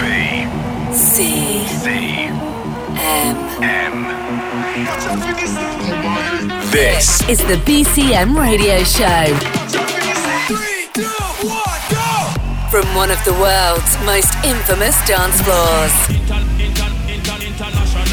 [0.00, 0.04] B
[0.94, 1.86] C C
[2.96, 3.94] M M.
[6.70, 9.26] This is the BCM Radio Show.
[12.70, 15.92] From one of the world's most infamous dance floors.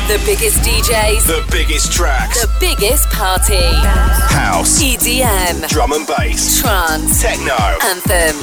[0.08, 1.28] The biggest DJs.
[1.28, 2.42] The biggest tracks.
[2.42, 3.74] The biggest party.
[4.34, 4.82] House.
[4.82, 5.68] EDM.
[5.68, 6.62] Drum and bass.
[6.62, 7.22] Trance.
[7.22, 7.56] Techno.
[7.84, 8.37] Anthem.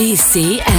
[0.00, 0.69] BCM.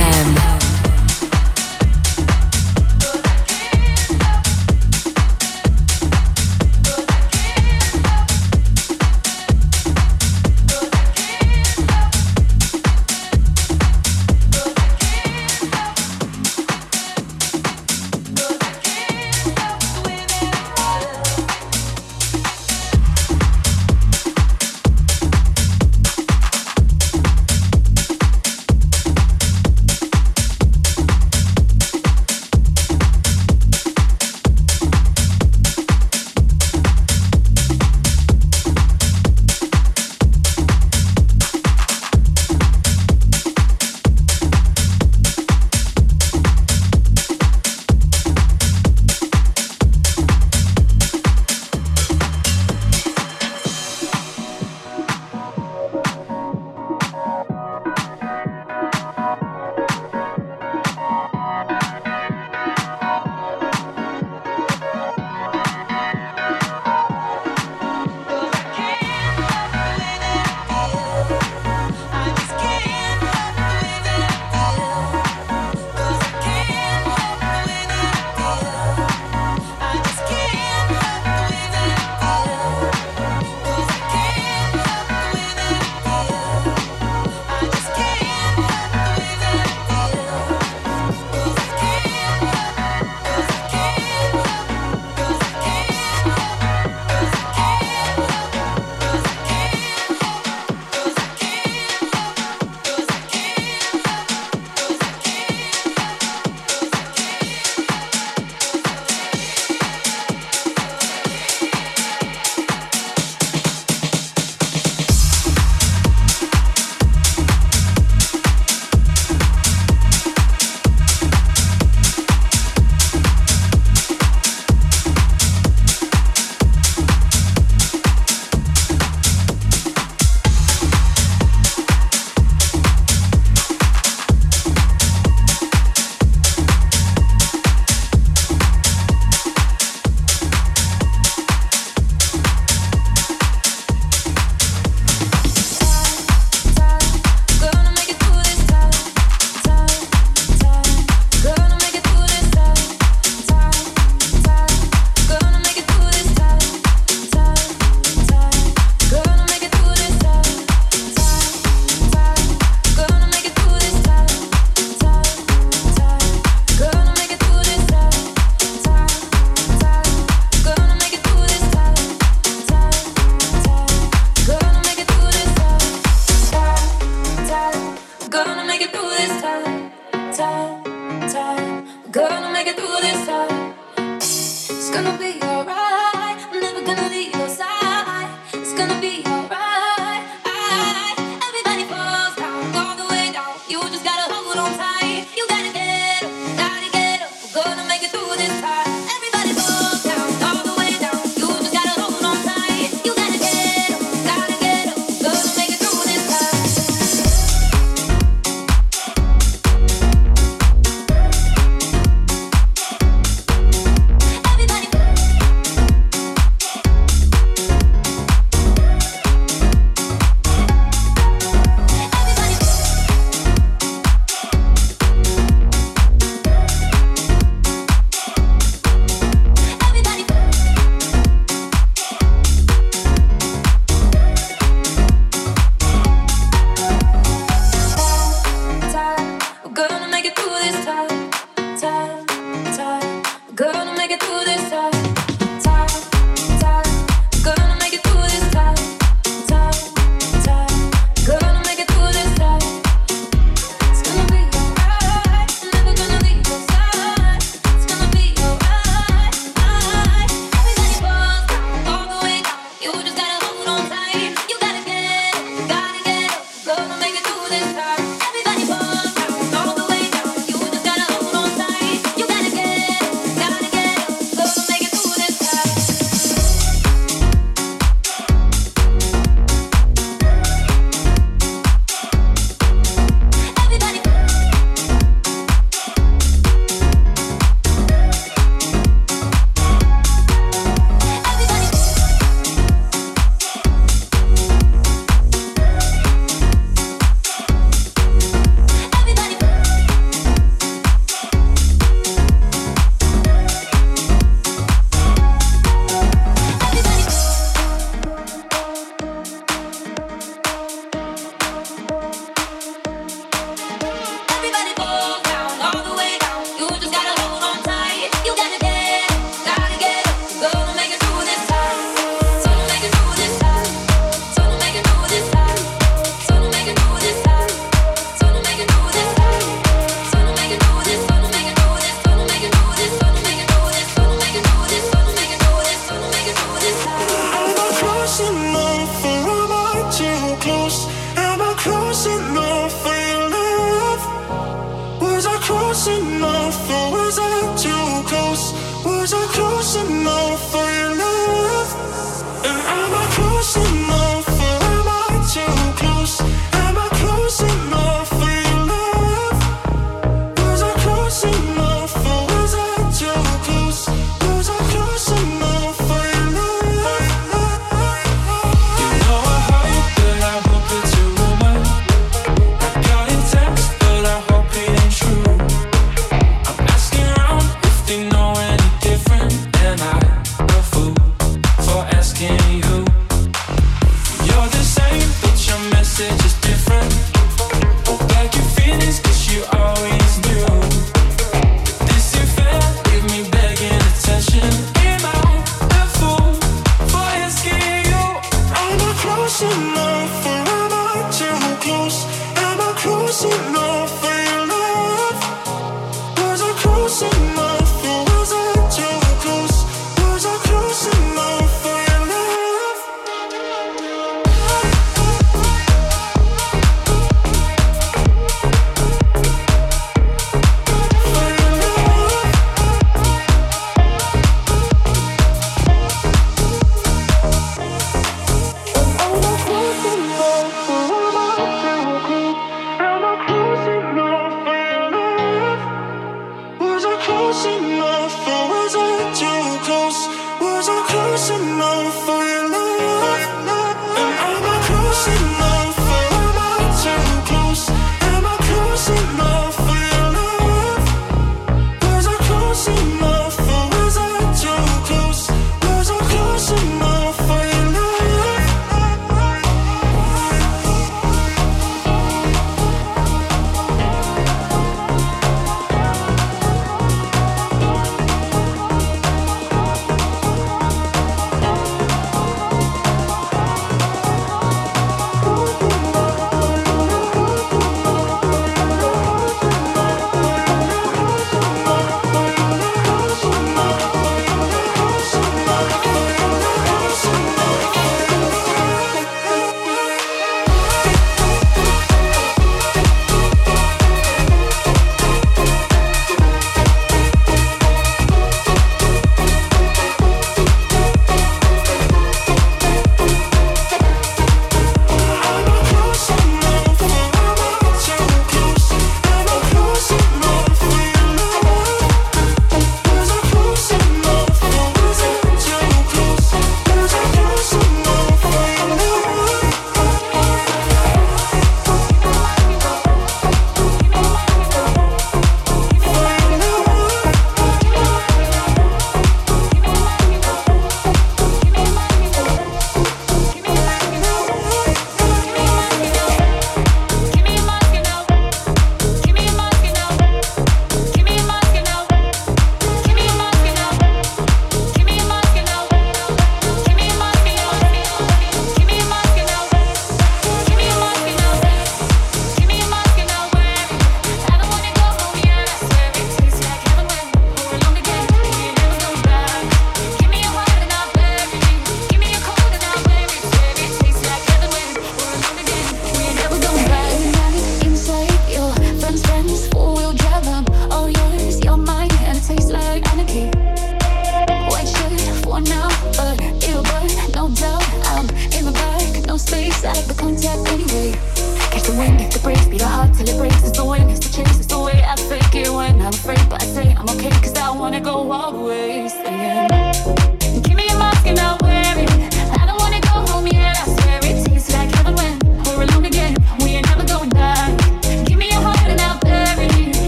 [194.53, 194.90] don't time.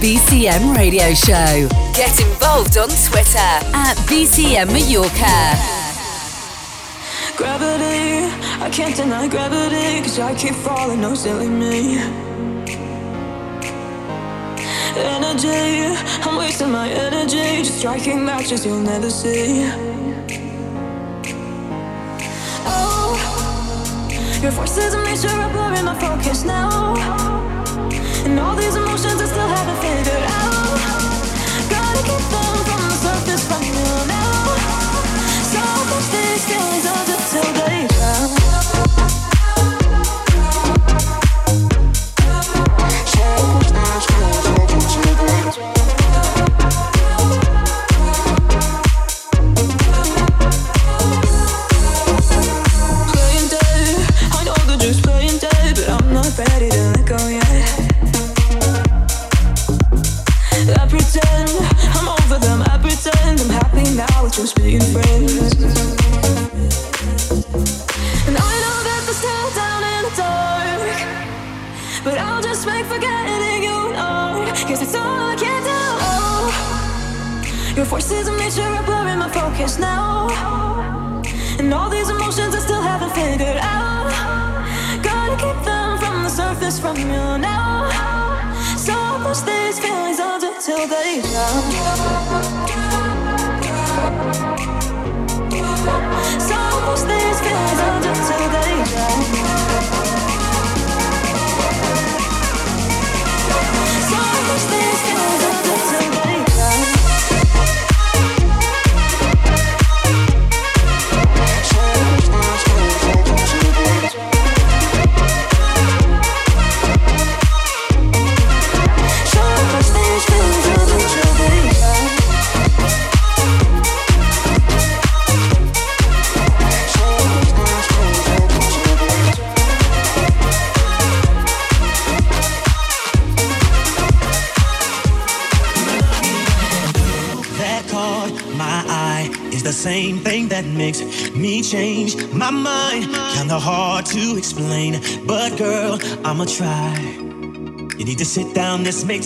[0.00, 1.68] BCM Radio Show.
[1.92, 5.58] Get involved on Twitter at BCM Mallorca.
[7.36, 8.30] Gravity,
[8.62, 11.98] I can't deny gravity, cause I keep falling, no silly me.
[14.96, 19.68] Energy, I'm wasting my energy, just striking matches you'll never see.
[22.70, 23.18] Oh,
[24.40, 27.47] your forces is nature, measure blurring my focus now
[37.28, 37.77] so day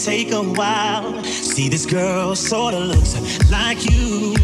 [0.04, 1.22] take a while.
[1.24, 3.14] See, this girl sorta looks
[3.52, 4.34] like you.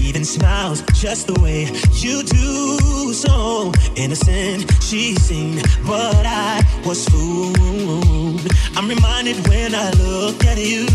[0.00, 3.12] Even smiles just the way you do.
[3.12, 8.46] So innocent, she seemed, but I was fooled.
[8.74, 10.86] I'm reminded when I look at you.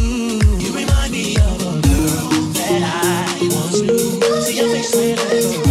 [0.58, 4.42] You remind me of a girl that I once knew.
[4.42, 5.69] See, I'm when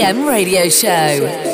[0.00, 1.49] BCM Radio Show.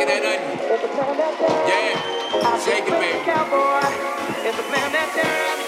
[0.00, 0.58] shaking that onion.
[1.68, 3.24] Yeah, shake it, baby.
[3.24, 3.80] Cowboy,
[4.48, 5.59] it's a.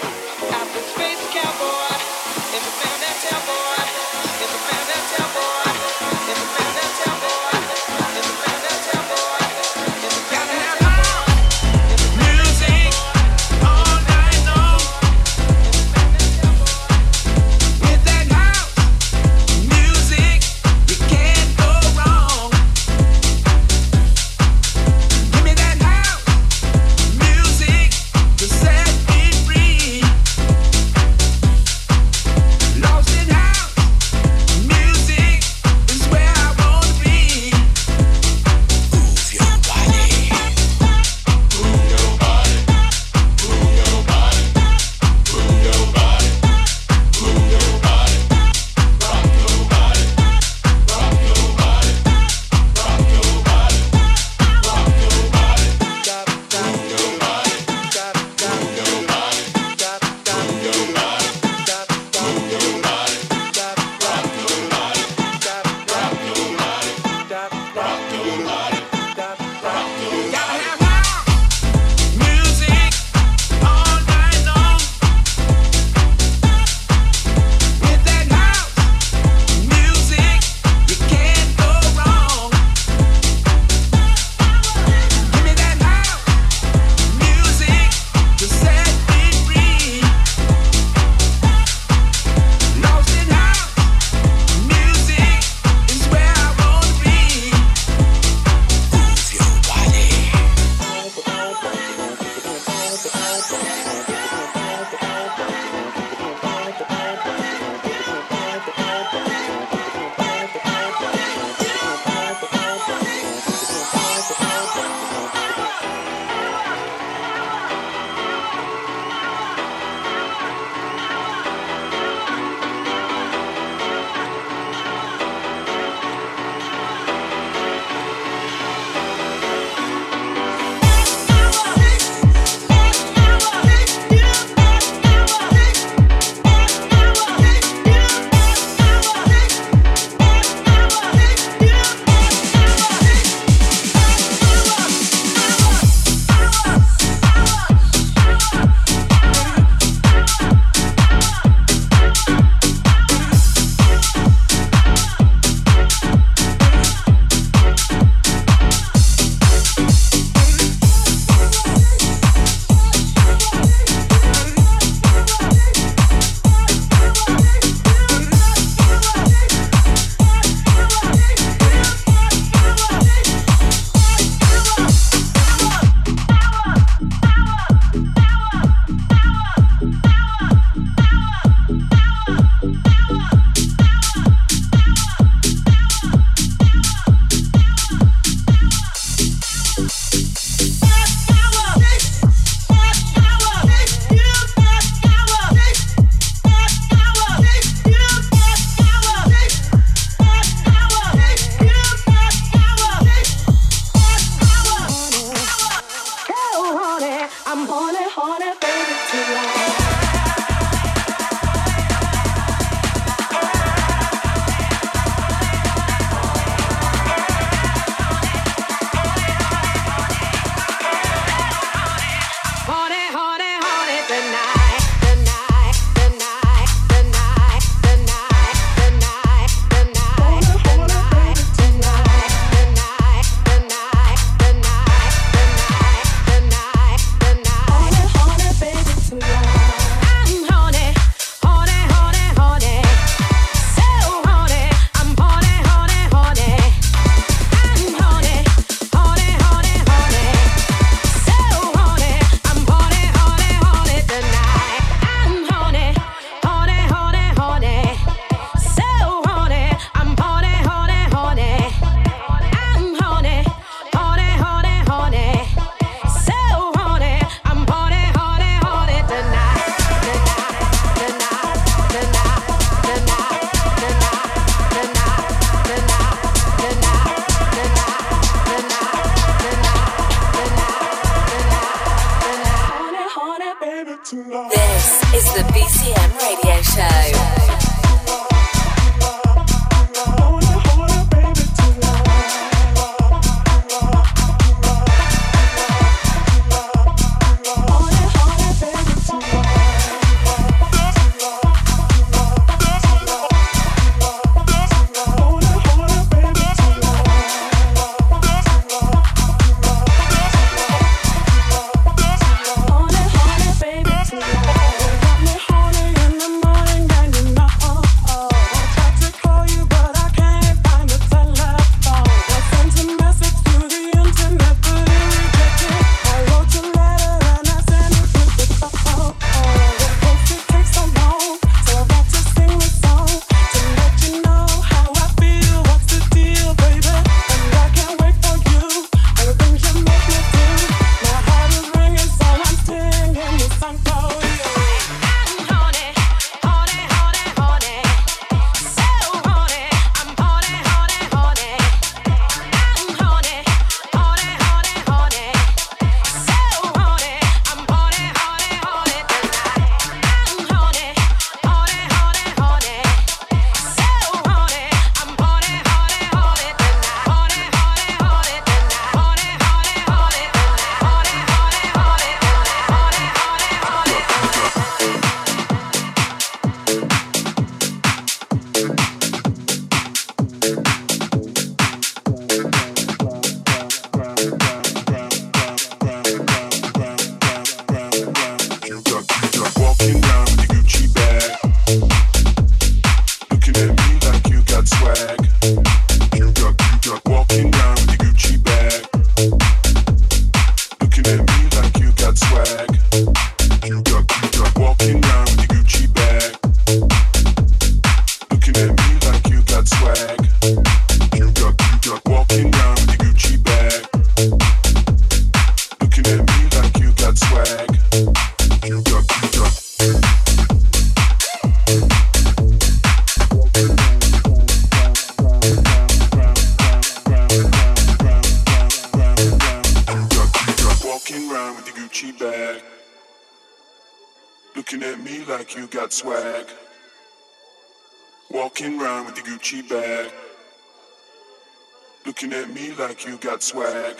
[443.43, 443.97] swag.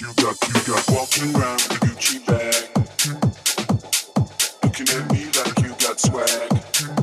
[0.00, 2.54] You got, you got walking around with a Gucci bag.
[4.64, 6.99] Looking at me like you got swag.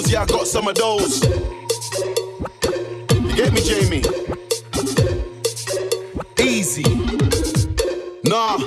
[0.00, 1.22] those, yeah, I got some of those.
[3.24, 4.02] You get me, Jamie?
[6.38, 6.84] Easy.
[8.24, 8.58] Nah,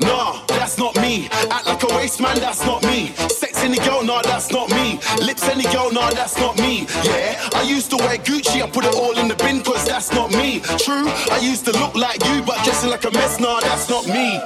[0.00, 1.28] nah, that's not me.
[1.50, 3.08] Act like a waste man, that's not me.
[3.28, 4.98] Sex any girl, nah, that's not me.
[5.20, 6.86] Lips any girl, nah, that's not me.
[7.04, 10.12] Yeah, I used to wear Gucci, I put it all in the bin, cause that's
[10.12, 10.60] not me.
[10.78, 14.06] True, I used to look like you, but dressing like a mess, nah, that's not
[14.06, 14.40] me.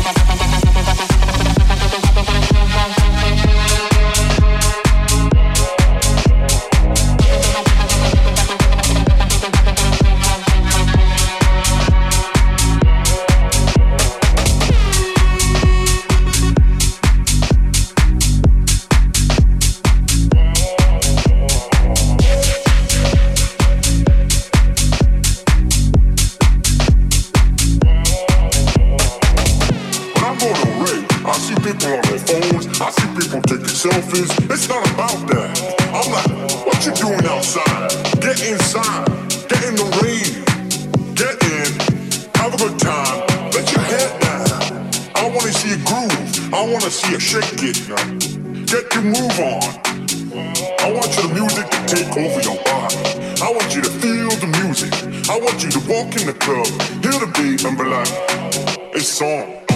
[0.00, 0.47] Bye-bye.
[47.28, 47.76] shake it.
[48.66, 49.60] Get to move on.
[50.80, 52.96] I want you the music to take over your body.
[53.42, 54.90] I want you to feel the music.
[55.28, 56.66] I want you to walk in the club,
[57.02, 58.08] hear the beat and be like,
[58.94, 59.67] it's on.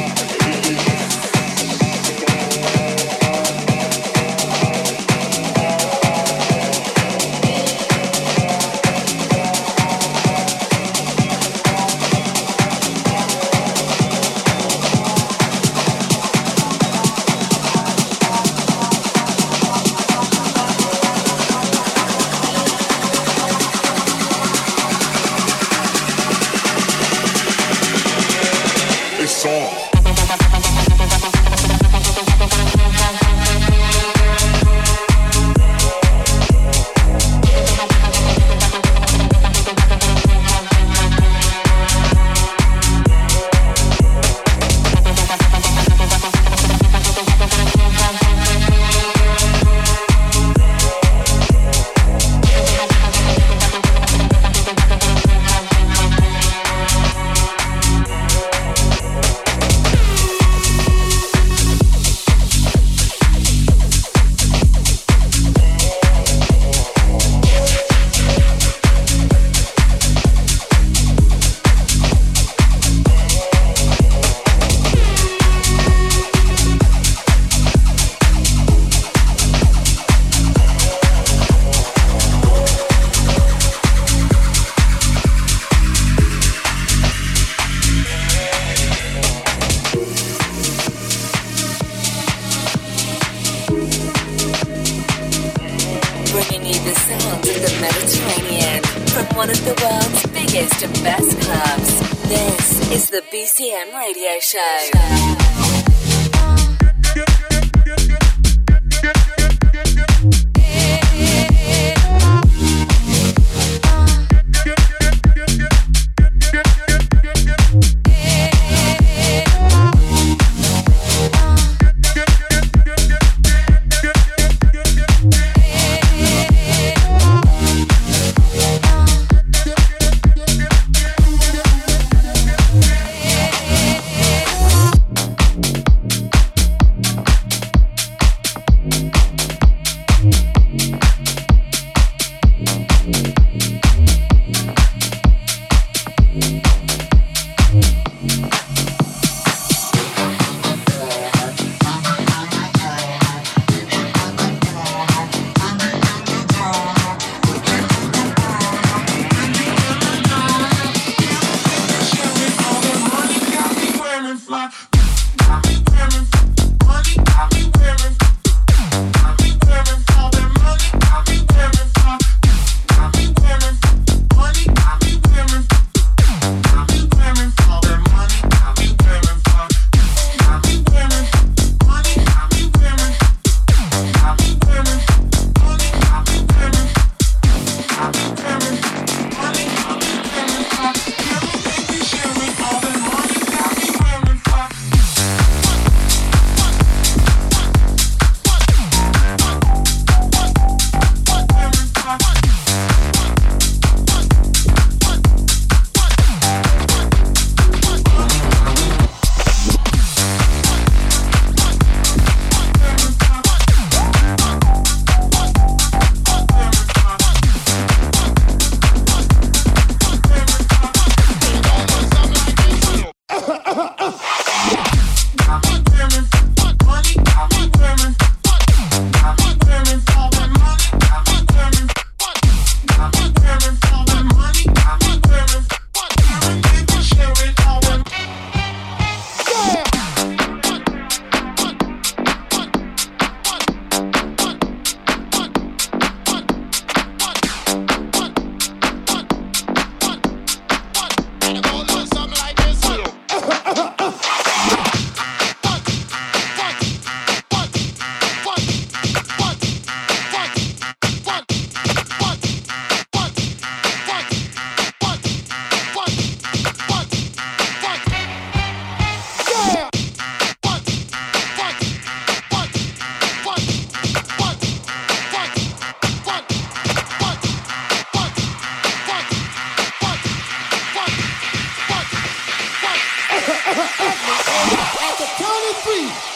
[283.82, 285.26] At the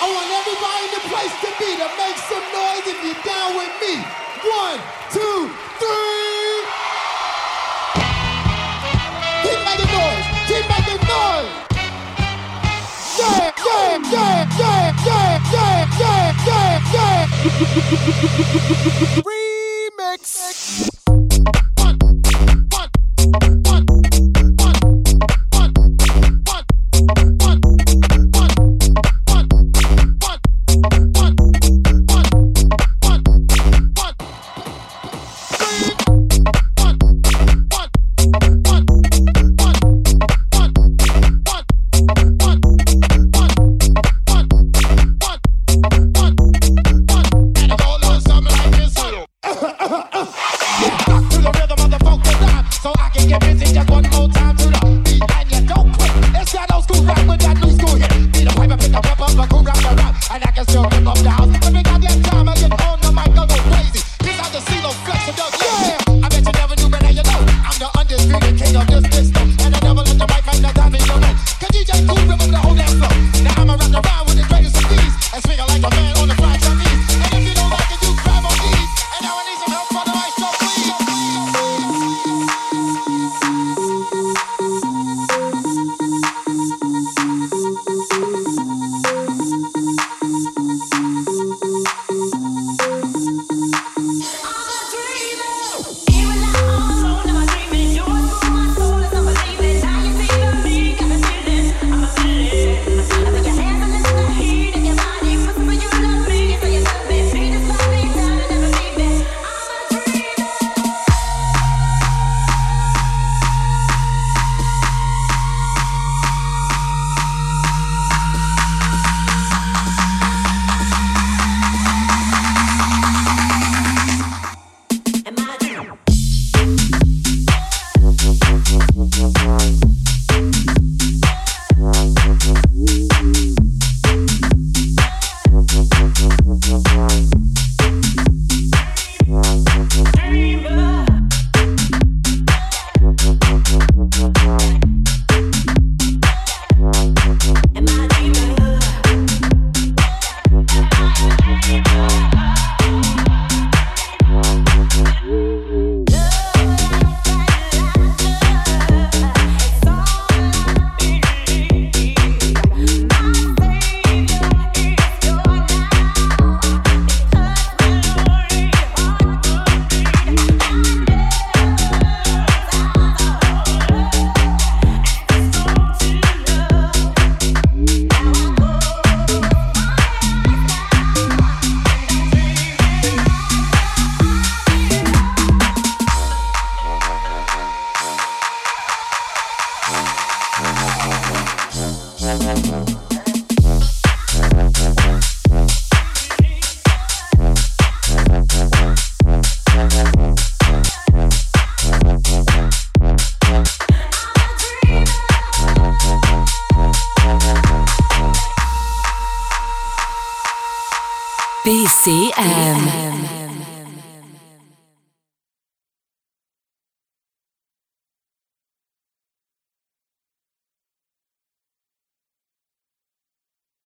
[0.03, 3.55] I want everybody in the place to be to make some noise if you're down
[3.55, 4.03] with me.
[4.51, 4.83] One,
[5.15, 5.47] two,
[5.79, 6.67] three.
[9.47, 10.27] Keep making noise.
[10.51, 11.55] Keep making noise.
[13.15, 17.31] Yeah, yeah, yeah, yeah, yeah, yeah, yeah, yeah.
[19.23, 20.96] Remix.